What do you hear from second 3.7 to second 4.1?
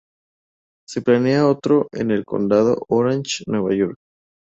York.